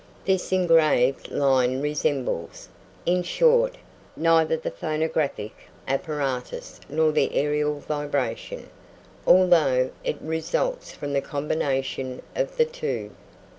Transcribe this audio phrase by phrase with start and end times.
[0.25, 2.69] This engraved line resembles,
[3.05, 3.75] in short,
[4.17, 5.55] neither the phonographic
[5.87, 8.71] apparatus nor the aërial vibration,
[9.27, 13.11] although it results from the combination of the two.